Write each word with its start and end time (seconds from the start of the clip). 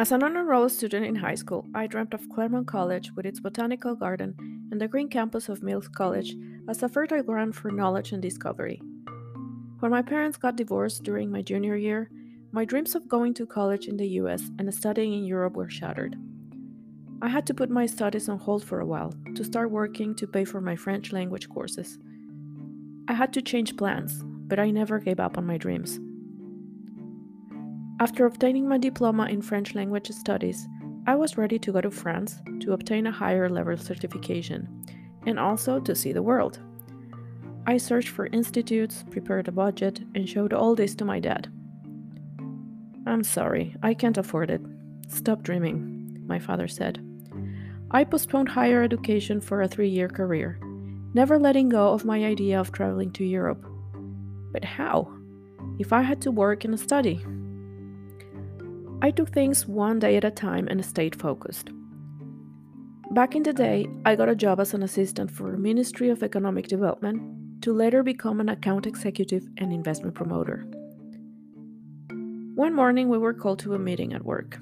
As 0.00 0.12
an 0.12 0.22
honor 0.22 0.44
roll 0.46 0.70
student 0.70 1.04
in 1.04 1.14
high 1.14 1.34
school, 1.34 1.66
I 1.74 1.86
dreamt 1.86 2.14
of 2.14 2.26
Claremont 2.30 2.66
College 2.66 3.12
with 3.16 3.26
its 3.26 3.38
botanical 3.38 3.94
garden 3.94 4.34
and 4.72 4.80
the 4.80 4.88
green 4.88 5.10
campus 5.10 5.50
of 5.50 5.62
Mills 5.62 5.88
College 5.88 6.34
as 6.70 6.82
a 6.82 6.88
fertile 6.88 7.22
ground 7.22 7.54
for 7.54 7.70
knowledge 7.70 8.12
and 8.12 8.22
discovery. 8.22 8.80
When 9.80 9.90
my 9.90 10.00
parents 10.00 10.38
got 10.38 10.56
divorced 10.56 11.02
during 11.02 11.30
my 11.30 11.42
junior 11.42 11.76
year, 11.76 12.10
my 12.50 12.64
dreams 12.64 12.94
of 12.94 13.10
going 13.10 13.34
to 13.34 13.44
college 13.44 13.88
in 13.88 13.98
the 13.98 14.08
US 14.20 14.50
and 14.58 14.72
studying 14.72 15.12
in 15.12 15.26
Europe 15.26 15.54
were 15.54 15.68
shattered. 15.68 16.16
I 17.20 17.28
had 17.28 17.46
to 17.48 17.52
put 17.52 17.68
my 17.68 17.84
studies 17.84 18.30
on 18.30 18.38
hold 18.38 18.64
for 18.64 18.80
a 18.80 18.86
while 18.86 19.12
to 19.34 19.44
start 19.44 19.70
working 19.70 20.14
to 20.14 20.26
pay 20.26 20.46
for 20.46 20.62
my 20.62 20.76
French 20.76 21.12
language 21.12 21.50
courses. 21.50 21.98
I 23.06 23.12
had 23.12 23.34
to 23.34 23.42
change 23.42 23.76
plans, 23.76 24.22
but 24.24 24.58
I 24.58 24.70
never 24.70 24.98
gave 24.98 25.20
up 25.20 25.36
on 25.36 25.44
my 25.44 25.58
dreams. 25.58 26.00
After 28.00 28.24
obtaining 28.24 28.66
my 28.66 28.78
diploma 28.78 29.26
in 29.26 29.42
French 29.42 29.74
language 29.74 30.08
studies, 30.08 30.66
I 31.06 31.14
was 31.16 31.36
ready 31.36 31.58
to 31.58 31.70
go 31.70 31.82
to 31.82 31.90
France 31.90 32.40
to 32.60 32.72
obtain 32.72 33.06
a 33.06 33.12
higher 33.12 33.50
level 33.50 33.76
certification 33.76 34.86
and 35.26 35.38
also 35.38 35.78
to 35.80 35.94
see 35.94 36.14
the 36.14 36.22
world. 36.22 36.60
I 37.66 37.76
searched 37.76 38.08
for 38.08 38.24
institutes, 38.28 39.04
prepared 39.10 39.48
a 39.48 39.52
budget, 39.52 40.00
and 40.14 40.26
showed 40.26 40.54
all 40.54 40.74
this 40.74 40.94
to 40.94 41.04
my 41.04 41.20
dad. 41.20 41.52
I'm 43.06 43.22
sorry, 43.22 43.76
I 43.82 43.92
can't 43.92 44.16
afford 44.16 44.50
it. 44.50 44.62
Stop 45.08 45.42
dreaming, 45.42 46.24
my 46.26 46.38
father 46.38 46.68
said. 46.68 47.04
I 47.90 48.04
postponed 48.04 48.48
higher 48.48 48.82
education 48.82 49.42
for 49.42 49.60
a 49.60 49.68
three 49.68 49.90
year 49.90 50.08
career, 50.08 50.58
never 51.12 51.38
letting 51.38 51.68
go 51.68 51.92
of 51.92 52.06
my 52.06 52.24
idea 52.24 52.58
of 52.58 52.72
traveling 52.72 53.12
to 53.12 53.26
Europe. 53.26 53.62
But 54.52 54.64
how? 54.64 55.12
If 55.78 55.92
I 55.92 56.00
had 56.00 56.22
to 56.22 56.30
work 56.30 56.64
and 56.64 56.80
study? 56.80 57.22
I 59.02 59.10
took 59.10 59.30
things 59.30 59.66
one 59.66 59.98
day 59.98 60.16
at 60.16 60.24
a 60.24 60.30
time 60.30 60.68
and 60.68 60.84
stayed 60.84 61.18
focused. 61.18 61.70
Back 63.12 63.34
in 63.34 63.42
the 63.42 63.52
day, 63.54 63.86
I 64.04 64.14
got 64.14 64.28
a 64.28 64.34
job 64.34 64.60
as 64.60 64.74
an 64.74 64.82
assistant 64.82 65.30
for 65.30 65.50
the 65.50 65.56
Ministry 65.58 66.10
of 66.10 66.22
Economic 66.22 66.68
Development 66.68 67.62
to 67.62 67.72
later 67.72 68.02
become 68.02 68.40
an 68.40 68.50
account 68.50 68.86
executive 68.86 69.48
and 69.56 69.72
investment 69.72 70.14
promoter. 70.14 70.66
One 72.54 72.74
morning, 72.74 73.08
we 73.08 73.16
were 73.16 73.32
called 73.32 73.58
to 73.60 73.74
a 73.74 73.78
meeting 73.78 74.12
at 74.12 74.24
work 74.24 74.58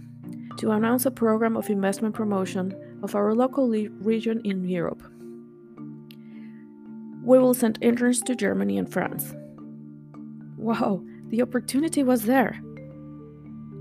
to 0.59 0.71
announce 0.71 1.05
a 1.05 1.11
program 1.11 1.57
of 1.57 1.69
investment 1.69 2.15
promotion 2.15 2.75
of 3.03 3.17
our 3.17 3.35
local 3.35 3.69
le- 3.69 3.91
region 4.01 4.41
in 4.45 4.65
Europe. 4.65 5.03
We 7.25 7.39
will 7.39 7.55
send 7.55 7.79
interns 7.81 8.23
to 8.23 8.37
Germany 8.37 8.79
and 8.79 8.91
France. 8.91 9.35
Wow, 10.57 11.03
the 11.29 11.43
opportunity 11.43 12.05
was 12.05 12.25
there. 12.25 12.61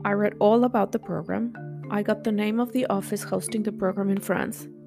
I 0.08 0.13
read 0.13 0.36
all 0.39 0.63
about 0.63 0.94
the 0.94 1.00
program. 1.00 1.53
I 1.91 2.02
got 2.02 2.23
the 2.23 2.31
name 2.31 2.61
of 2.61 2.72
the 2.72 2.86
office 2.86 3.23
hosting 3.23 3.63
the 3.63 3.73
program 3.73 4.09
in 4.09 4.22
France. 4.22 4.66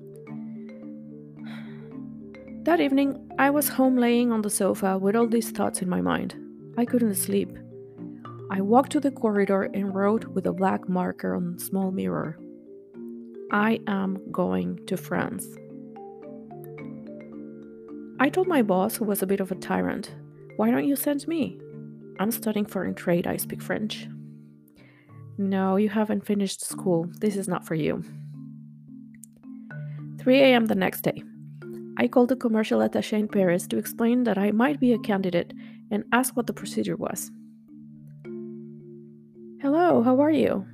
That 2.64 2.80
evening, 2.80 3.30
I 3.38 3.50
was 3.50 3.68
home 3.68 3.96
laying 3.96 4.32
on 4.32 4.40
the 4.40 4.48
sofa 4.48 4.96
with 4.96 5.16
all 5.16 5.26
these 5.26 5.50
thoughts 5.50 5.82
in 5.82 5.90
my 5.90 6.00
mind. 6.00 6.36
I 6.78 6.86
couldn't 6.86 7.16
sleep. 7.16 7.50
I 8.50 8.62
walked 8.62 8.92
to 8.92 9.00
the 9.00 9.10
corridor 9.10 9.64
and 9.74 9.94
wrote 9.94 10.24
with 10.24 10.46
a 10.46 10.54
black 10.54 10.88
marker 10.88 11.36
on 11.36 11.56
a 11.58 11.60
small 11.60 11.90
mirror 11.90 12.38
I 13.50 13.80
am 13.86 14.16
going 14.32 14.86
to 14.86 14.96
France. 14.96 15.46
I 18.18 18.30
told 18.30 18.48
my 18.48 18.62
boss, 18.62 18.96
who 18.96 19.04
was 19.04 19.20
a 19.20 19.26
bit 19.26 19.40
of 19.40 19.52
a 19.52 19.56
tyrant, 19.56 20.14
Why 20.56 20.70
don't 20.70 20.88
you 20.88 20.96
send 20.96 21.28
me? 21.28 21.60
I'm 22.18 22.30
studying 22.30 22.64
foreign 22.64 22.94
trade, 22.94 23.26
I 23.26 23.36
speak 23.36 23.60
French. 23.60 24.08
No, 25.40 25.76
you 25.76 25.88
haven't 25.88 26.26
finished 26.26 26.60
school. 26.60 27.08
This 27.18 27.34
is 27.34 27.48
not 27.48 27.66
for 27.66 27.74
you. 27.74 28.04
3 30.18 30.38
a.m. 30.38 30.66
the 30.66 30.74
next 30.74 31.00
day. 31.00 31.22
I 31.96 32.08
called 32.08 32.28
the 32.28 32.36
commercial 32.36 32.80
attaché 32.80 33.18
in 33.18 33.26
Paris 33.26 33.66
to 33.68 33.78
explain 33.78 34.24
that 34.24 34.36
I 34.36 34.50
might 34.50 34.78
be 34.78 34.92
a 34.92 34.98
candidate 34.98 35.54
and 35.90 36.04
ask 36.12 36.36
what 36.36 36.46
the 36.46 36.52
procedure 36.52 36.94
was. 36.94 37.30
Hello, 39.62 40.02
how 40.02 40.20
are 40.20 40.30
you? 40.30 40.66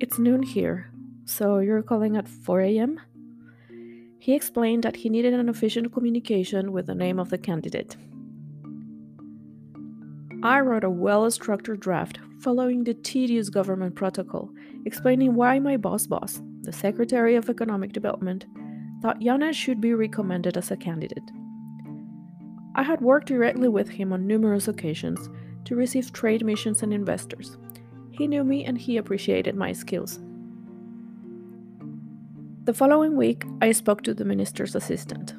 It's 0.00 0.18
noon 0.18 0.42
here, 0.42 0.90
so 1.26 1.58
you're 1.58 1.82
calling 1.82 2.16
at 2.16 2.26
4 2.26 2.62
a.m.? 2.62 2.98
He 4.18 4.34
explained 4.34 4.84
that 4.84 4.96
he 4.96 5.10
needed 5.10 5.34
an 5.34 5.50
official 5.50 5.86
communication 5.90 6.72
with 6.72 6.86
the 6.86 6.94
name 6.94 7.18
of 7.18 7.28
the 7.28 7.36
candidate. 7.36 7.94
I 10.44 10.60
wrote 10.60 10.84
a 10.84 10.90
well 10.90 11.30
structured 11.30 11.80
draft 11.80 12.18
following 12.40 12.84
the 12.84 12.92
tedious 12.92 13.48
government 13.48 13.94
protocol, 13.94 14.50
explaining 14.84 15.34
why 15.34 15.58
my 15.58 15.78
boss 15.78 16.06
boss, 16.06 16.42
the 16.60 16.72
Secretary 16.72 17.34
of 17.34 17.48
Economic 17.48 17.94
Development, 17.94 18.44
thought 19.00 19.20
Yaneth 19.20 19.54
should 19.54 19.80
be 19.80 19.94
recommended 19.94 20.58
as 20.58 20.70
a 20.70 20.76
candidate. 20.76 21.30
I 22.74 22.82
had 22.82 23.00
worked 23.00 23.28
directly 23.28 23.68
with 23.68 23.88
him 23.88 24.12
on 24.12 24.26
numerous 24.26 24.68
occasions 24.68 25.30
to 25.64 25.76
receive 25.76 26.12
trade 26.12 26.44
missions 26.44 26.82
and 26.82 26.92
investors. 26.92 27.56
He 28.10 28.26
knew 28.26 28.44
me 28.44 28.66
and 28.66 28.76
he 28.76 28.98
appreciated 28.98 29.56
my 29.56 29.72
skills. 29.72 30.20
The 32.64 32.74
following 32.74 33.16
week, 33.16 33.46
I 33.62 33.72
spoke 33.72 34.02
to 34.02 34.12
the 34.12 34.26
minister's 34.26 34.74
assistant. 34.74 35.34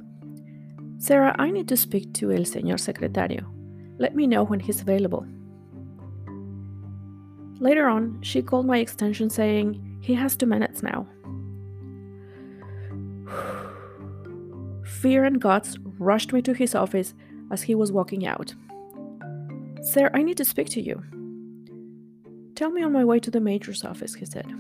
Sarah, 0.98 1.36
I 1.38 1.52
need 1.52 1.68
to 1.68 1.78
speak 1.78 2.12
to 2.16 2.32
El 2.32 2.40
Señor 2.40 2.80
Secretario. 2.80 3.55
Let 3.98 4.16
me 4.16 4.28
know 4.28 4.44
when 4.44 4.60
he's 4.60 4.82
available. 4.82 5.26
Later 7.60 7.88
on, 7.88 8.22
she 8.22 8.42
called 8.42 8.66
my 8.66 8.80
extension 8.80 9.30
saying, 9.30 10.00
He 10.02 10.14
has 10.14 10.36
two 10.36 10.46
minutes 10.46 10.84
now. 10.84 11.08
Fear 14.86 15.24
and 15.24 15.42
guts 15.42 15.78
rushed 15.98 16.34
me 16.34 16.42
to 16.42 16.54
his 16.54 16.76
office 16.76 17.14
as 17.52 17.64
he 17.64 17.76
was 17.76 17.92
walking 17.92 18.26
out. 18.28 18.54
Sir, 19.82 20.10
I 20.14 20.24
need 20.24 20.38
to 20.38 20.46
speak 20.46 20.70
to 20.70 20.82
you. 20.82 21.02
Tell 22.56 22.72
me 22.72 22.84
on 22.84 22.92
my 22.92 23.06
way 23.06 23.20
to 23.20 23.32
the 23.32 23.40
major's 23.40 23.84
office, 23.84 24.16
he 24.16 24.26
said. 24.26 24.52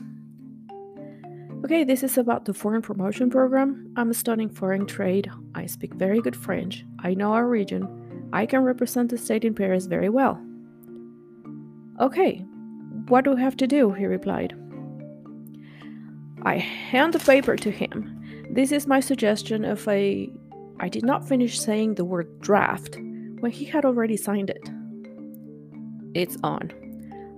Okay, 1.64 1.84
this 1.84 2.04
is 2.04 2.18
about 2.18 2.46
the 2.46 2.54
foreign 2.54 2.82
promotion 2.82 3.30
program. 3.30 3.92
I'm 3.96 4.14
studying 4.14 4.50
foreign 4.50 4.86
trade. 4.86 5.32
I 5.56 5.66
speak 5.66 5.96
very 5.96 6.22
good 6.22 6.36
French. 6.36 6.86
I 7.00 7.16
know 7.16 7.34
our 7.34 7.48
region. 7.48 8.05
I 8.36 8.46
can 8.46 8.66
represent 8.66 9.10
the 9.10 9.18
state 9.18 9.46
in 9.46 9.56
Paris 9.56 9.86
very 9.86 10.10
well. 10.10 10.38
Okay, 12.02 12.40
what 13.08 13.24
do 13.24 13.32
we 13.32 13.42
have 13.42 13.56
to 13.56 13.66
do? 13.66 13.94
he 13.94 14.06
replied. 14.06 14.54
I 16.44 16.58
hand 16.58 17.14
the 17.14 17.20
paper 17.20 17.56
to 17.56 17.72
him. 17.72 18.12
This 18.52 18.74
is 18.74 18.88
my 18.88 19.00
suggestion 19.00 19.64
of 19.64 19.88
a. 19.88 20.30
I 20.82 20.90
did 20.90 21.06
not 21.06 21.26
finish 21.26 21.58
saying 21.58 21.96
the 21.96 22.04
word 22.04 22.42
draft 22.42 22.98
when 23.40 23.52
he 23.52 23.64
had 23.64 23.86
already 23.86 24.18
signed 24.18 24.50
it. 24.50 24.70
It's 26.14 26.36
on. 26.44 26.74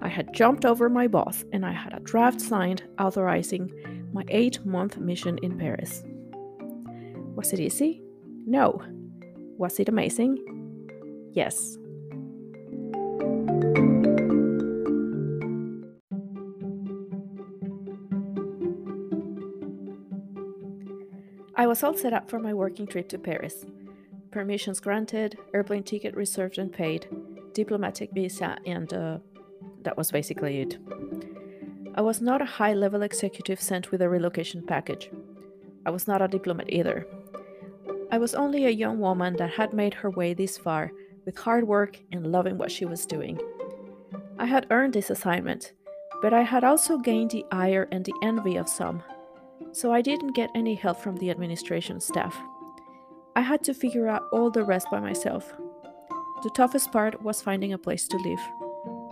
I 0.02 0.08
had 0.08 0.34
jumped 0.34 0.66
over 0.66 0.90
my 0.90 1.08
boss 1.08 1.46
and 1.54 1.64
I 1.64 1.74
had 1.74 1.94
a 1.94 2.00
draft 2.00 2.42
signed 2.42 2.82
authorizing 2.98 3.72
my 4.14 4.24
eight 4.30 4.66
month 4.66 4.98
mission 4.98 5.38
in 5.44 5.60
Paris. 5.60 6.04
Was 7.36 7.54
it 7.54 7.60
easy? 7.60 8.02
No. 8.48 8.82
Was 9.60 9.80
it 9.80 9.90
amazing? 9.90 10.57
Yes. 11.38 11.78
I 21.56 21.68
was 21.68 21.84
all 21.84 21.94
set 21.94 22.14
up 22.14 22.28
for 22.28 22.40
my 22.40 22.56
working 22.56 22.88
trip 22.88 23.08
to 23.10 23.20
Paris. 23.20 23.68
Permissions 24.32 24.80
granted, 24.80 25.38
airplane 25.54 25.84
ticket 25.84 26.16
reserved 26.16 26.58
and 26.58 26.74
paid, 26.74 27.08
diplomatic 27.54 28.10
visa, 28.14 28.58
and 28.66 28.92
uh, 28.92 29.20
that 29.84 29.96
was 29.96 30.10
basically 30.10 30.62
it. 30.62 30.80
I 31.94 32.02
was 32.02 32.20
not 32.20 32.42
a 32.42 32.46
high 32.46 32.74
level 32.74 33.04
executive 33.04 33.62
sent 33.62 33.92
with 33.92 34.02
a 34.02 34.10
relocation 34.10 34.66
package. 34.66 35.12
I 35.86 35.92
was 35.92 36.08
not 36.08 36.24
a 36.24 36.28
diplomat 36.28 36.74
either. 36.74 37.06
I 38.10 38.18
was 38.18 38.34
only 38.34 38.66
a 38.66 38.72
young 38.84 38.98
woman 39.00 39.36
that 39.36 39.52
had 39.52 39.74
made 39.74 39.94
her 39.94 40.10
way 40.10 40.34
this 40.34 40.58
far 40.58 40.92
with 41.28 41.38
hard 41.38 41.68
work 41.68 42.00
and 42.12 42.32
loving 42.32 42.58
what 42.58 42.72
she 42.72 42.86
was 42.86 43.06
doing. 43.06 43.40
I 44.40 44.46
had 44.46 44.66
earned 44.72 44.94
this 44.94 45.12
assignment, 45.12 45.74
but 46.24 46.34
I 46.34 46.42
had 46.42 46.64
also 46.64 46.98
gained 46.98 47.30
the 47.30 47.46
ire 47.52 47.88
and 47.92 48.04
the 48.04 48.16
envy 48.24 48.58
of 48.58 48.68
some 48.68 49.04
so 49.72 49.94
I 49.94 50.02
didn't 50.02 50.34
get 50.34 50.50
any 50.56 50.76
help 50.76 51.00
from 51.00 51.18
the 51.18 51.30
administration 51.30 52.00
staff. 52.00 52.36
I 53.36 53.42
had 53.42 53.64
to 53.66 53.74
figure 53.74 54.08
out 54.08 54.24
all 54.32 54.50
the 54.50 54.64
rest 54.64 54.88
by 54.90 55.00
myself. 55.00 55.54
The 56.44 56.50
toughest 56.56 56.92
part 56.92 57.22
was 57.22 57.42
finding 57.42 57.74
a 57.74 57.78
place 57.78 58.08
to 58.08 58.18
live 58.18 58.40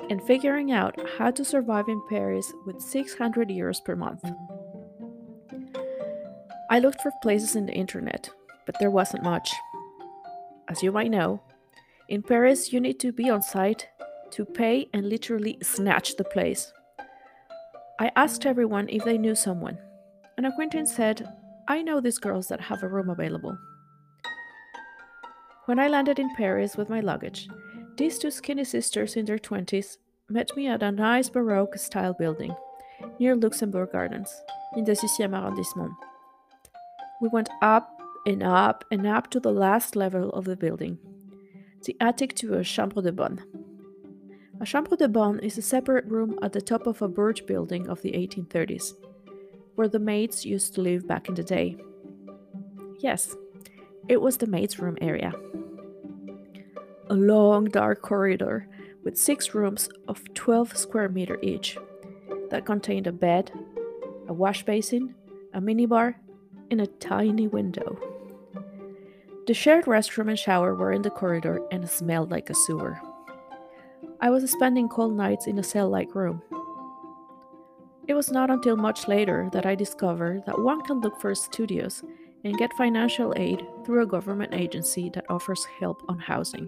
and 0.10 0.22
figuring 0.24 0.72
out 0.72 1.00
how 1.18 1.32
to 1.32 1.46
survive 1.46 1.88
in 1.88 2.02
Paris 2.10 2.52
with 2.66 2.82
600 2.82 3.50
euros 3.50 3.84
per 3.84 3.96
month. 3.96 4.24
I 6.70 6.80
looked 6.80 7.02
for 7.02 7.12
places 7.22 7.56
in 7.56 7.66
the 7.66 7.74
internet, 7.74 8.30
but 8.66 8.76
there 8.80 8.92
wasn't 8.92 9.24
much. 9.24 9.52
As 10.68 10.82
you 10.82 10.92
might 10.92 11.12
know, 11.12 11.42
in 12.10 12.22
Paris 12.22 12.72
you 12.72 12.80
need 12.80 13.00
to 13.00 13.12
be 13.12 13.30
on 13.30 13.42
site 13.42 13.88
to 14.32 14.46
pay 14.46 14.88
and 14.94 15.08
literally 15.08 15.58
snatch 15.62 16.16
the 16.16 16.24
place. 16.24 16.72
I 18.00 18.12
asked 18.16 18.46
everyone 18.46 18.90
if 18.90 19.04
they 19.04 19.18
knew 19.18 19.36
someone. 19.36 19.78
An 20.38 20.46
acquaintance 20.46 20.94
said, 20.94 21.28
I 21.68 21.82
know 21.82 22.02
these 22.02 22.18
girls 22.18 22.48
that 22.50 22.62
have 22.62 22.84
a 22.84 22.88
room 22.88 23.10
available. 23.10 23.58
When 25.66 25.80
I 25.80 25.88
landed 25.88 26.20
in 26.20 26.36
Paris 26.36 26.76
with 26.78 26.90
my 26.90 27.00
luggage, 27.00 27.48
these 27.98 28.20
two 28.20 28.30
skinny 28.30 28.66
sisters 28.66 29.16
in 29.16 29.26
their 29.26 29.40
20s 29.40 29.98
met 30.30 30.56
me 30.56 30.68
at 30.68 30.84
a 30.84 30.92
nice 30.92 31.30
Baroque 31.30 31.78
style 31.78 32.14
building 32.14 32.54
near 33.20 33.36
Luxembourg 33.36 33.92
Gardens 33.92 34.42
in 34.76 34.84
the 34.84 34.92
6e 34.92 35.34
arrondissement. 35.34 35.94
We 37.22 37.30
went 37.30 37.50
up 37.62 37.90
and 38.26 38.44
up 38.44 38.84
and 38.92 39.08
up 39.08 39.30
to 39.32 39.40
the 39.40 39.52
last 39.52 39.96
level 39.96 40.30
of 40.32 40.46
the 40.46 40.56
building, 40.56 40.98
the 41.86 41.96
attic 42.00 42.36
to 42.36 42.56
a 42.56 42.64
chambre 42.64 43.02
de 43.02 43.12
bonne. 43.12 43.42
A 44.60 44.66
chambre 44.66 44.96
de 44.98 45.08
bonne 45.08 45.40
is 45.40 45.58
a 45.58 45.62
separate 45.62 46.06
room 46.06 46.38
at 46.42 46.54
the 46.54 46.62
top 46.62 46.88
of 46.88 47.02
a 47.02 47.08
birch 47.08 47.46
building 47.46 47.88
of 47.88 48.02
the 48.02 48.12
1830s, 48.12 48.94
where 49.76 49.88
the 49.88 50.00
maids 50.00 50.46
used 50.46 50.74
to 50.74 50.82
live 50.82 51.08
back 51.08 51.30
in 51.30 51.36
the 51.36 51.44
day. 51.44 51.78
Yes, 53.00 53.36
it 54.08 54.22
was 54.22 54.38
the 54.38 54.48
maids' 54.48 54.80
room 54.80 54.98
area. 55.02 55.34
A 57.10 57.14
long 57.14 57.66
dark 57.66 58.02
corridor 58.02 58.68
with 59.04 59.18
six 59.18 59.54
rooms 59.54 59.90
of 60.08 60.24
12 60.34 60.76
square 60.76 61.10
meter 61.10 61.38
each 61.42 61.78
that 62.50 62.66
contained 62.66 63.08
a 63.08 63.12
bed, 63.12 63.52
a 64.28 64.34
wash 64.34 64.64
basin, 64.64 65.14
a 65.54 65.60
minibar, 65.60 66.16
and 66.72 66.82
a 66.82 66.88
tiny 66.88 67.48
window. 67.48 68.15
The 69.48 69.54
shared 69.54 69.86
restroom 69.86 70.30
and 70.30 70.40
shower 70.40 70.74
were 70.74 70.92
in 70.92 71.04
the 71.04 71.12
corridor 71.12 71.62
and 71.72 71.88
smelled 71.88 72.32
like 72.32 72.50
a 72.50 72.56
sewer. 72.56 73.00
I 74.20 74.32
was 74.32 74.50
spending 74.50 74.90
cold 74.90 75.16
nights 75.16 75.46
in 75.46 75.60
a 75.60 75.64
cell 75.64 75.88
like 75.88 76.16
room. 76.16 76.42
It 78.08 78.16
was 78.16 78.32
not 78.32 78.50
until 78.50 78.76
much 78.76 79.08
later 79.08 79.50
that 79.54 79.68
I 79.68 79.76
discovered 79.76 80.44
that 80.48 80.60
one 80.60 80.82
can 80.82 81.00
look 81.00 81.22
for 81.22 81.36
studios 81.36 82.04
and 82.44 82.58
get 82.58 82.74
financial 82.74 83.34
aid 83.38 83.64
through 83.86 84.02
a 84.02 84.08
government 84.08 84.54
agency 84.54 85.12
that 85.12 85.30
offers 85.30 85.64
help 85.80 86.02
on 86.10 86.18
housing. 86.18 86.68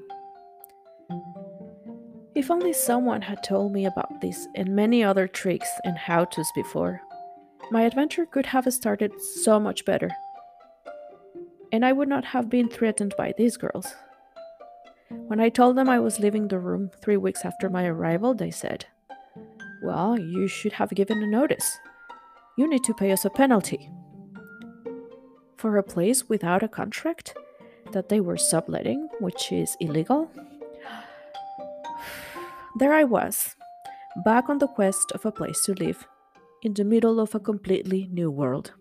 If 2.35 2.51
only 2.51 2.73
someone 2.73 3.23
had 3.23 3.43
told 3.43 3.71
me 3.71 3.87
about 3.87 4.21
this 4.21 4.47
and 4.53 4.75
many 4.75 5.03
other 5.03 5.27
tricks 5.27 5.69
and 5.83 5.97
how 5.97 6.25
to's 6.25 6.51
before, 6.53 7.01
my 7.71 7.83
adventure 7.83 8.27
could 8.27 8.45
have 8.45 8.71
started 8.71 9.11
so 9.19 9.59
much 9.59 9.83
better. 9.83 10.11
And 11.71 11.85
I 11.85 11.91
would 11.91 12.07
not 12.07 12.25
have 12.25 12.49
been 12.49 12.69
threatened 12.69 13.13
by 13.17 13.33
these 13.37 13.57
girls. 13.57 13.93
When 15.09 15.39
I 15.39 15.49
told 15.49 15.77
them 15.77 15.89
I 15.89 15.99
was 15.99 16.19
leaving 16.19 16.47
the 16.47 16.59
room 16.59 16.91
three 17.01 17.17
weeks 17.17 17.45
after 17.45 17.69
my 17.69 17.85
arrival, 17.85 18.33
they 18.33 18.51
said, 18.51 18.85
Well, 19.83 20.19
you 20.19 20.47
should 20.47 20.73
have 20.73 20.89
given 20.91 21.21
a 21.23 21.27
notice. 21.27 21.79
You 22.57 22.69
need 22.69 22.83
to 22.85 22.93
pay 22.93 23.11
us 23.11 23.25
a 23.25 23.29
penalty. 23.29 23.89
For 25.57 25.77
a 25.77 25.83
place 25.83 26.29
without 26.29 26.63
a 26.63 26.67
contract 26.67 27.35
that 27.91 28.09
they 28.09 28.19
were 28.19 28.37
subletting, 28.37 29.09
which 29.19 29.51
is 29.51 29.77
illegal? 29.79 30.31
There 32.79 32.93
I 32.93 33.05
was, 33.05 33.55
back 34.23 34.49
on 34.49 34.59
the 34.59 34.67
quest 34.67 35.11
of 35.13 35.25
a 35.25 35.31
place 35.31 35.63
to 35.65 35.73
live, 35.73 36.07
in 36.61 36.73
the 36.73 36.83
middle 36.83 37.19
of 37.19 37.33
a 37.33 37.39
completely 37.39 38.07
new 38.11 38.29
world. 38.29 38.73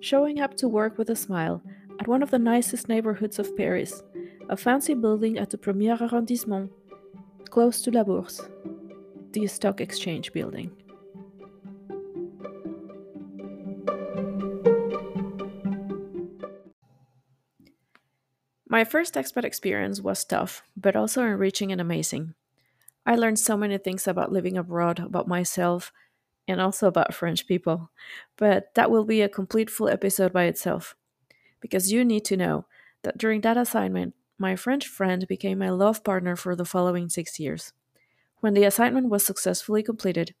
Showing 0.00 0.40
up 0.40 0.56
to 0.58 0.68
work 0.68 0.98
with 0.98 1.10
a 1.10 1.16
smile 1.16 1.62
at 2.00 2.08
one 2.08 2.22
of 2.22 2.30
the 2.30 2.38
nicest 2.38 2.88
neighborhoods 2.88 3.38
of 3.38 3.56
Paris, 3.56 4.02
a 4.48 4.56
fancy 4.56 4.94
building 4.94 5.38
at 5.38 5.50
the 5.50 5.58
Premier 5.58 5.96
Arrondissement, 5.96 6.70
close 7.50 7.80
to 7.82 7.90
La 7.90 8.04
Bourse, 8.04 8.40
the 9.32 9.46
stock 9.46 9.80
exchange 9.80 10.32
building. 10.32 10.70
My 18.72 18.84
first 18.84 19.14
expat 19.14 19.44
experience 19.44 20.00
was 20.00 20.24
tough, 20.24 20.62
but 20.74 20.96
also 20.96 21.22
enriching 21.22 21.72
and 21.72 21.80
amazing. 21.80 22.32
I 23.04 23.16
learned 23.16 23.38
so 23.38 23.54
many 23.54 23.76
things 23.76 24.08
about 24.08 24.32
living 24.32 24.56
abroad, 24.56 24.98
about 24.98 25.28
myself, 25.28 25.92
and 26.48 26.58
also 26.58 26.86
about 26.86 27.12
French 27.12 27.46
people. 27.46 27.90
But 28.38 28.74
that 28.74 28.90
will 28.90 29.04
be 29.04 29.20
a 29.20 29.28
complete 29.28 29.68
full 29.68 29.90
episode 29.90 30.32
by 30.32 30.44
itself. 30.44 30.96
Because 31.62 31.90
you 31.90 32.04
need 32.04 32.26
to 32.26 32.36
know 32.36 32.66
that 33.02 33.16
during 33.16 33.40
that 33.40 33.56
assignment, 33.56 34.14
my 34.36 34.56
French 34.56 34.86
friend 34.86 35.26
became 35.26 35.58
my 35.58 35.70
love 35.70 36.04
partner 36.04 36.36
for 36.36 36.54
the 36.54 36.66
following 36.66 37.08
six 37.08 37.40
years. 37.40 37.72
When 38.40 38.52
the 38.52 38.64
assignment 38.64 39.08
was 39.08 39.24
successfully 39.24 39.82
completed, 39.82 40.34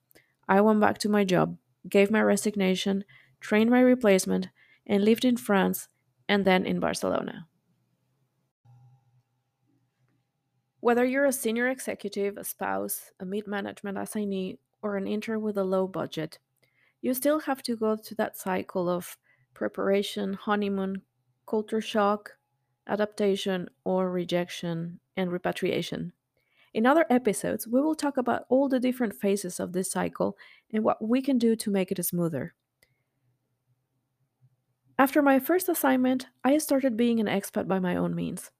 I 0.48 0.60
went 0.60 0.80
back 0.80 0.98
to 0.98 1.08
my 1.08 1.24
job, 1.24 1.56
gave 1.88 2.10
my 2.10 2.20
resignation, 2.20 3.04
trained 3.40 3.70
my 3.70 3.80
replacement, 3.80 4.48
and 4.86 5.04
lived 5.04 5.24
in 5.24 5.36
France 5.36 5.88
and 6.28 6.44
then 6.44 6.66
in 6.66 6.80
Barcelona. 6.80 7.46
Whether 10.80 11.04
you're 11.04 11.26
a 11.26 11.32
senior 11.32 11.68
executive, 11.68 12.36
a 12.36 12.42
spouse, 12.42 13.12
a 13.20 13.24
mid 13.24 13.46
management 13.46 13.98
assignee, 13.98 14.58
or 14.82 14.96
an 14.96 15.06
intern 15.06 15.40
with 15.40 15.56
a 15.56 15.62
low 15.62 15.86
budget, 15.86 16.40
you 17.00 17.14
still 17.14 17.40
have 17.40 17.62
to 17.62 17.76
go 17.76 17.94
through 17.94 18.16
that 18.16 18.36
cycle 18.36 18.88
of 18.88 19.16
preparation, 19.54 20.34
honeymoon, 20.34 21.02
culture 21.46 21.80
shock, 21.80 22.32
adaptation, 22.86 23.68
or 23.84 24.10
rejection 24.10 25.00
and 25.16 25.30
repatriation. 25.30 26.12
In 26.74 26.86
other 26.86 27.04
episodes, 27.10 27.68
we 27.68 27.80
will 27.80 27.94
talk 27.94 28.16
about 28.16 28.44
all 28.48 28.68
the 28.68 28.80
different 28.80 29.14
phases 29.14 29.60
of 29.60 29.72
this 29.72 29.90
cycle 29.90 30.36
and 30.72 30.82
what 30.82 31.02
we 31.06 31.20
can 31.20 31.38
do 31.38 31.54
to 31.56 31.70
make 31.70 31.92
it 31.92 32.04
smoother. 32.04 32.54
After 34.98 35.20
my 35.20 35.38
first 35.38 35.68
assignment, 35.68 36.26
I 36.44 36.58
started 36.58 36.96
being 36.96 37.20
an 37.20 37.26
expat 37.26 37.66
by 37.66 37.78
my 37.78 37.96
own 37.96 38.14
means 38.14 38.50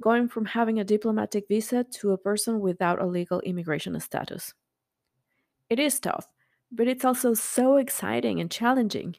going 0.00 0.28
from 0.28 0.46
having 0.46 0.80
a 0.80 0.84
diplomatic 0.84 1.46
visa 1.46 1.84
to 1.84 2.12
a 2.12 2.18
person 2.18 2.60
without 2.60 3.00
a 3.00 3.06
legal 3.06 3.40
immigration 3.40 3.98
status. 4.00 4.54
It 5.68 5.78
is 5.78 6.00
tough, 6.00 6.26
but 6.72 6.88
it's 6.88 7.04
also 7.04 7.34
so 7.34 7.76
exciting 7.76 8.40
and 8.40 8.50
challenging. 8.50 9.16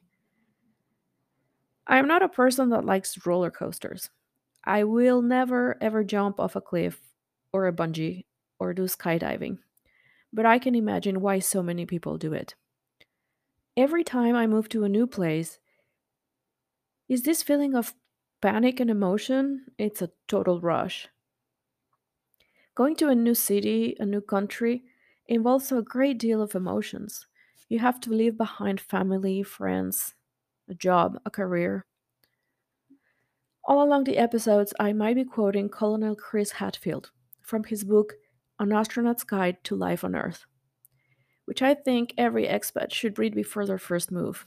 I 1.87 1.97
am 1.97 2.07
not 2.07 2.21
a 2.21 2.29
person 2.29 2.69
that 2.69 2.85
likes 2.85 3.25
roller 3.25 3.51
coasters. 3.51 4.09
I 4.63 4.83
will 4.83 5.21
never 5.21 5.77
ever 5.81 6.03
jump 6.03 6.39
off 6.39 6.55
a 6.55 6.61
cliff 6.61 6.99
or 7.51 7.67
a 7.67 7.73
bungee 7.73 8.25
or 8.59 8.73
do 8.73 8.83
skydiving, 8.83 9.57
but 10.31 10.45
I 10.45 10.59
can 10.59 10.75
imagine 10.75 11.21
why 11.21 11.39
so 11.39 11.63
many 11.63 11.85
people 11.85 12.17
do 12.17 12.33
it. 12.33 12.55
Every 13.75 14.03
time 14.03 14.35
I 14.35 14.47
move 14.47 14.69
to 14.69 14.83
a 14.83 14.89
new 14.89 15.07
place, 15.07 15.59
is 17.09 17.23
this 17.23 17.41
feeling 17.41 17.75
of 17.75 17.93
panic 18.41 18.79
and 18.79 18.89
emotion, 18.89 19.65
it's 19.77 20.01
a 20.01 20.11
total 20.27 20.61
rush. 20.61 21.07
Going 22.75 22.95
to 22.97 23.09
a 23.09 23.15
new 23.15 23.35
city, 23.35 23.95
a 23.99 24.05
new 24.05 24.21
country, 24.21 24.83
involves 25.27 25.71
a 25.71 25.81
great 25.81 26.17
deal 26.17 26.41
of 26.41 26.55
emotions. 26.55 27.27
You 27.69 27.79
have 27.79 27.99
to 28.01 28.11
leave 28.11 28.37
behind 28.37 28.79
family, 28.79 29.43
friends, 29.43 30.13
a 30.71 30.73
job, 30.73 31.19
a 31.25 31.29
career. 31.29 31.85
All 33.63 33.83
along 33.83 34.05
the 34.05 34.17
episodes, 34.17 34.73
I 34.79 34.93
might 34.93 35.15
be 35.15 35.25
quoting 35.25 35.69
Colonel 35.69 36.15
Chris 36.15 36.53
Hadfield 36.53 37.11
from 37.41 37.65
his 37.65 37.83
book 37.83 38.13
An 38.59 38.71
Astronaut's 38.71 39.23
Guide 39.23 39.63
to 39.65 39.75
Life 39.75 40.03
on 40.03 40.15
Earth, 40.15 40.45
which 41.45 41.61
I 41.61 41.75
think 41.75 42.13
every 42.17 42.47
expat 42.47 42.91
should 42.91 43.19
read 43.19 43.35
before 43.35 43.67
their 43.67 43.77
first 43.77 44.11
move. 44.11 44.45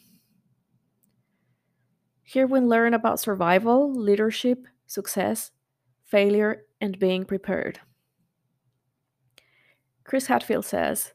Here 2.22 2.46
we 2.46 2.58
learn 2.60 2.94
about 2.94 3.20
survival, 3.20 3.92
leadership, 3.92 4.66
success, 4.86 5.50
failure, 6.04 6.62
and 6.80 6.98
being 6.98 7.24
prepared. 7.24 7.80
Chris 10.04 10.26
Hadfield 10.26 10.64
says 10.64 11.12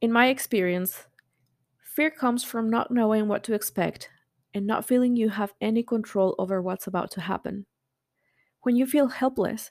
In 0.00 0.12
my 0.12 0.28
experience, 0.28 1.06
fear 1.94 2.10
comes 2.10 2.42
from 2.42 2.70
not 2.70 2.90
knowing 2.90 3.28
what 3.28 3.44
to 3.44 3.52
expect 3.52 4.08
and 4.54 4.66
not 4.66 4.86
feeling 4.86 5.14
you 5.14 5.28
have 5.28 5.52
any 5.60 5.82
control 5.82 6.34
over 6.38 6.62
what's 6.62 6.86
about 6.86 7.10
to 7.10 7.20
happen. 7.20 7.66
When 8.62 8.76
you 8.76 8.86
feel 8.86 9.08
helpless, 9.08 9.70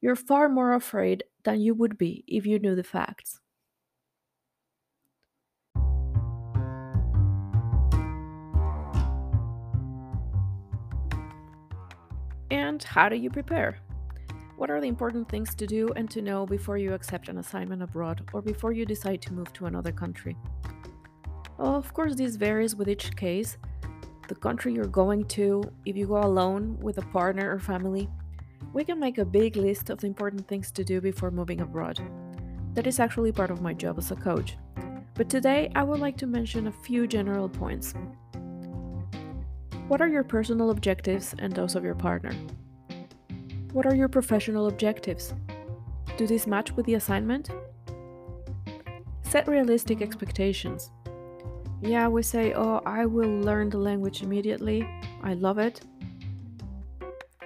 you're 0.00 0.14
far 0.14 0.48
more 0.48 0.74
afraid 0.74 1.24
than 1.42 1.60
you 1.60 1.74
would 1.74 1.98
be 1.98 2.22
if 2.28 2.46
you 2.46 2.60
knew 2.60 2.76
the 2.76 2.84
facts. 2.84 3.40
And 12.48 12.80
how 12.80 13.08
do 13.08 13.16
you 13.16 13.28
prepare? 13.28 13.78
What 14.56 14.70
are 14.70 14.80
the 14.80 14.86
important 14.86 15.28
things 15.28 15.52
to 15.56 15.66
do 15.66 15.88
and 15.96 16.08
to 16.10 16.22
know 16.22 16.46
before 16.46 16.78
you 16.78 16.94
accept 16.94 17.28
an 17.28 17.38
assignment 17.38 17.82
abroad 17.82 18.28
or 18.32 18.40
before 18.40 18.72
you 18.72 18.86
decide 18.86 19.20
to 19.22 19.32
move 19.32 19.52
to 19.54 19.66
another 19.66 19.90
country? 19.90 20.36
Of 21.58 21.94
course, 21.94 22.14
this 22.14 22.36
varies 22.36 22.76
with 22.76 22.88
each 22.88 23.16
case. 23.16 23.56
The 24.28 24.34
country 24.34 24.74
you're 24.74 24.86
going 24.86 25.24
to, 25.28 25.62
if 25.84 25.96
you 25.96 26.06
go 26.06 26.18
alone 26.18 26.78
with 26.80 26.98
a 26.98 27.06
partner 27.12 27.50
or 27.50 27.58
family, 27.58 28.08
we 28.72 28.84
can 28.84 29.00
make 29.00 29.18
a 29.18 29.24
big 29.24 29.56
list 29.56 29.88
of 29.88 29.98
the 29.98 30.06
important 30.06 30.46
things 30.48 30.70
to 30.72 30.84
do 30.84 31.00
before 31.00 31.30
moving 31.30 31.60
abroad. 31.60 32.00
That 32.74 32.86
is 32.86 33.00
actually 33.00 33.32
part 33.32 33.50
of 33.50 33.62
my 33.62 33.72
job 33.72 33.98
as 33.98 34.10
a 34.10 34.16
coach. 34.16 34.58
But 35.14 35.30
today 35.30 35.70
I 35.74 35.82
would 35.82 35.98
like 35.98 36.18
to 36.18 36.26
mention 36.26 36.66
a 36.66 36.72
few 36.72 37.06
general 37.06 37.48
points. 37.48 37.94
What 39.88 40.02
are 40.02 40.08
your 40.08 40.24
personal 40.24 40.70
objectives 40.70 41.34
and 41.38 41.52
those 41.52 41.74
of 41.74 41.84
your 41.84 41.94
partner? 41.94 42.34
What 43.72 43.86
are 43.86 43.94
your 43.94 44.08
professional 44.08 44.66
objectives? 44.66 45.32
Do 46.18 46.26
these 46.26 46.46
match 46.46 46.72
with 46.72 46.84
the 46.84 46.94
assignment? 46.94 47.48
Set 49.22 49.48
realistic 49.48 50.02
expectations. 50.02 50.90
Yeah, 51.86 52.08
we 52.08 52.24
say, 52.24 52.52
oh, 52.52 52.80
I 52.84 53.06
will 53.06 53.30
learn 53.30 53.70
the 53.70 53.78
language 53.78 54.20
immediately. 54.20 54.88
I 55.22 55.34
love 55.34 55.58
it. 55.58 55.82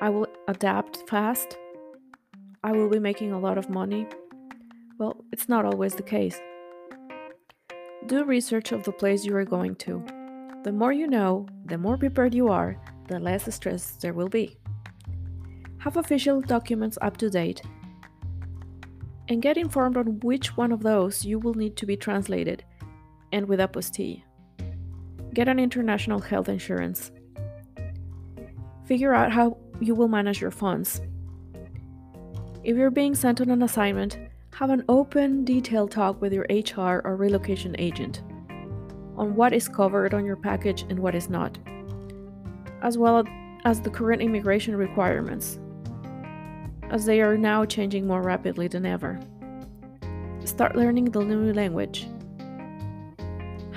I 0.00 0.08
will 0.08 0.28
adapt 0.48 1.06
fast. 1.10 1.58
I 2.64 2.72
will 2.72 2.88
be 2.88 2.98
making 2.98 3.32
a 3.32 3.38
lot 3.38 3.58
of 3.58 3.68
money. 3.68 4.06
Well, 4.96 5.22
it's 5.30 5.50
not 5.50 5.66
always 5.66 5.94
the 5.94 6.02
case. 6.02 6.40
Do 8.06 8.24
research 8.24 8.72
of 8.72 8.82
the 8.82 8.92
place 8.92 9.26
you 9.26 9.36
are 9.36 9.44
going 9.44 9.76
to. 9.76 10.02
The 10.64 10.72
more 10.72 10.94
you 10.94 11.06
know, 11.06 11.46
the 11.66 11.76
more 11.76 11.98
prepared 11.98 12.34
you 12.34 12.48
are, 12.48 12.80
the 13.08 13.20
less 13.20 13.54
stress 13.54 13.90
there 14.00 14.14
will 14.14 14.28
be. 14.28 14.56
Have 15.80 15.98
official 15.98 16.40
documents 16.40 16.96
up 17.02 17.18
to 17.18 17.28
date 17.28 17.60
and 19.28 19.42
get 19.42 19.58
informed 19.58 19.98
on 19.98 20.18
which 20.20 20.56
one 20.56 20.72
of 20.72 20.82
those 20.82 21.26
you 21.26 21.38
will 21.38 21.54
need 21.54 21.76
to 21.76 21.84
be 21.84 21.96
translated 21.98 22.64
and 23.32 23.46
with 23.46 23.60
apostille. 23.60 24.22
Get 25.32 25.48
an 25.48 25.58
international 25.58 26.18
health 26.18 26.48
insurance. 26.48 27.12
Figure 28.84 29.14
out 29.14 29.30
how 29.30 29.56
you 29.80 29.94
will 29.94 30.08
manage 30.08 30.40
your 30.40 30.50
funds. 30.50 31.00
If 32.64 32.76
you're 32.76 32.90
being 32.90 33.14
sent 33.14 33.40
on 33.40 33.50
an 33.50 33.62
assignment, 33.62 34.18
have 34.54 34.70
an 34.70 34.84
open, 34.88 35.44
detailed 35.44 35.92
talk 35.92 36.20
with 36.20 36.32
your 36.32 36.46
HR 36.50 37.00
or 37.04 37.16
relocation 37.16 37.76
agent 37.78 38.22
on 39.16 39.34
what 39.34 39.52
is 39.52 39.68
covered 39.68 40.12
on 40.12 40.24
your 40.24 40.36
package 40.36 40.82
and 40.88 40.98
what 40.98 41.14
is 41.14 41.30
not, 41.30 41.58
as 42.82 42.98
well 42.98 43.24
as 43.64 43.80
the 43.80 43.90
current 43.90 44.20
immigration 44.20 44.74
requirements, 44.74 45.58
as 46.90 47.04
they 47.04 47.20
are 47.20 47.36
now 47.36 47.64
changing 47.64 48.06
more 48.06 48.22
rapidly 48.22 48.66
than 48.66 48.84
ever. 48.84 49.20
Start 50.44 50.74
learning 50.74 51.06
the 51.06 51.24
new 51.24 51.52
language. 51.52 52.08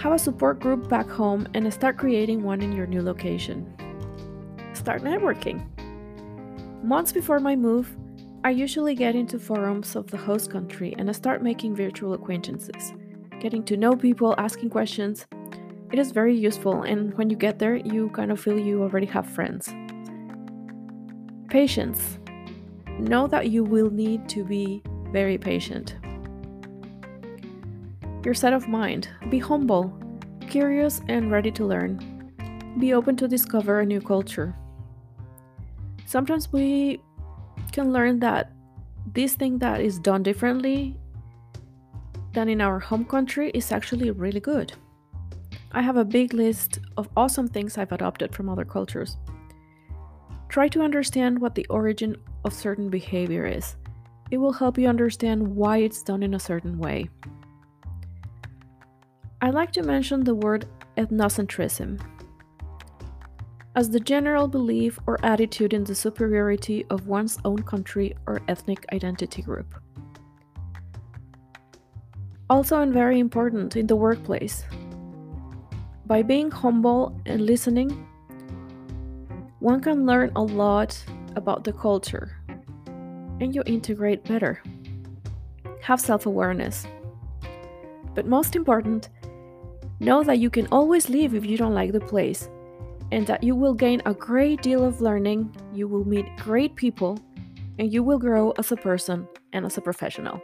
Have 0.04 0.12
a 0.12 0.20
support 0.20 0.60
group 0.60 0.90
back 0.90 1.10
home 1.10 1.48
and 1.54 1.74
start 1.74 1.98
creating 1.98 2.44
one 2.44 2.62
in 2.62 2.74
your 2.74 2.86
new 2.86 3.02
location. 3.02 3.74
Start 4.74 5.02
networking. 5.02 5.64
Months 6.84 7.14
before 7.14 7.40
my 7.40 7.56
move, 7.56 7.96
I 8.44 8.50
usually 8.50 8.96
get 8.96 9.16
into 9.16 9.40
forums 9.40 9.96
of 9.96 10.08
the 10.08 10.18
host 10.18 10.52
country 10.52 10.94
and 10.98 11.08
I 11.08 11.14
start 11.14 11.42
making 11.42 11.78
virtual 11.78 12.12
acquaintances, 12.12 12.92
getting 13.40 13.64
to 13.64 13.78
know 13.78 13.96
people, 13.96 14.36
asking 14.38 14.72
questions. 14.72 15.26
It 15.94 16.00
is 16.00 16.12
very 16.12 16.36
useful, 16.36 16.82
and 16.82 17.18
when 17.18 17.30
you 17.30 17.38
get 17.38 17.58
there, 17.58 17.78
you 17.78 18.10
kind 18.10 18.30
of 18.30 18.42
feel 18.42 18.60
you 18.60 18.84
already 18.84 19.08
have 19.08 19.26
friends. 19.26 19.74
Patience. 21.48 22.20
Know 23.00 23.26
that 23.28 23.52
you 23.52 23.64
will 23.64 23.90
need 23.90 24.28
to 24.28 24.44
be 24.44 24.84
very 25.14 25.38
patient. 25.38 25.96
Your 28.24 28.34
set 28.34 28.54
of 28.54 28.70
mind. 28.70 29.10
Be 29.30 29.40
humble, 29.40 29.94
curious, 30.50 31.02
and 31.10 31.30
ready 31.30 31.52
to 31.52 31.66
learn. 31.66 32.00
Be 32.80 32.94
open 32.94 33.18
to 33.18 33.28
discover 33.28 33.82
a 33.82 33.86
new 33.86 34.00
culture. 34.00 34.56
Sometimes 36.06 36.52
we 36.54 37.02
can 37.74 37.92
learn 37.92 38.20
that 38.20 38.52
this 39.14 39.36
thing 39.36 39.58
that 39.60 39.82
is 39.82 40.00
done 40.00 40.24
differently 40.24 40.98
than 42.32 42.48
in 42.48 42.62
our 42.62 42.80
home 42.80 43.04
country 43.04 43.52
is 43.54 43.72
actually 43.74 44.10
really 44.12 44.40
good. 44.40 44.72
I 45.74 45.82
have 45.82 45.98
a 45.98 46.06
big 46.06 46.34
list 46.34 46.80
of 46.96 47.10
awesome 47.18 47.48
things 47.48 47.78
I've 47.78 47.92
adopted 47.92 48.34
from 48.34 48.48
other 48.48 48.66
cultures. 48.66 49.18
Try 50.48 50.70
to 50.70 50.82
understand 50.82 51.40
what 51.40 51.56
the 51.56 51.66
origin 51.70 52.16
of 52.46 52.54
certain 52.54 52.90
behavior 52.90 53.46
is. 53.46 53.76
It 54.32 54.38
will 54.38 54.54
help 54.54 54.78
you 54.78 54.88
understand 54.88 55.46
why 55.46 55.78
it's 55.78 56.04
done 56.04 56.24
in 56.24 56.36
a 56.36 56.40
certain 56.40 56.78
way. 56.78 57.10
I 59.44 59.50
like 59.50 59.74
to 59.74 59.84
mention 59.84 60.24
the 60.24 60.36
word 60.36 60.68
ethnocentrism 60.96 62.00
as 63.76 63.90
the 63.90 64.00
general 64.00 64.48
belief 64.48 64.98
or 65.06 65.20
attitude 65.22 65.74
in 65.74 65.84
the 65.84 65.94
superiority 65.94 66.86
of 66.90 67.08
one's 67.08 67.38
own 67.44 67.62
country 67.64 68.16
or 68.26 68.42
ethnic 68.48 68.86
identity 68.94 69.42
group. 69.42 69.76
Also, 72.50 72.80
and 72.80 72.94
very 72.94 73.20
important 73.20 73.76
in 73.76 73.86
the 73.86 73.98
workplace, 73.98 74.64
by 76.06 76.22
being 76.22 76.50
humble 76.50 77.14
and 77.26 77.46
listening, 77.46 77.90
one 79.60 79.82
can 79.82 80.06
learn 80.06 80.32
a 80.38 80.42
lot 80.42 80.98
about 81.36 81.66
the 81.66 81.74
culture 81.74 82.38
and 83.42 83.54
you 83.54 83.62
integrate 83.66 84.24
better. 84.24 84.64
Have 85.82 86.00
self 86.00 86.28
awareness. 86.28 86.88
But 88.16 88.26
most 88.26 88.56
important, 88.56 89.10
know 90.04 90.24
that 90.24 90.40
you 90.40 90.50
can 90.50 90.68
always 90.72 91.10
leave 91.10 91.34
if 91.34 91.46
you 91.46 91.58
don't 91.58 91.74
like 91.74 91.92
the 91.92 92.00
place 92.00 92.50
and 93.12 93.28
that 93.28 93.44
you 93.44 93.56
will 93.56 93.74
gain 93.74 94.02
a 94.06 94.14
great 94.14 94.62
deal 94.62 94.84
of 94.84 95.02
learning, 95.02 95.56
you 95.74 95.88
will 95.88 96.06
meet 96.06 96.26
great 96.38 96.76
people, 96.76 97.20
and 97.78 97.94
you 97.94 98.02
will 98.02 98.18
grow 98.18 98.52
as 98.58 98.72
a 98.72 98.76
person 98.76 99.28
and 99.54 99.66
as 99.66 99.78
a 99.78 99.82
professional. 99.82 100.42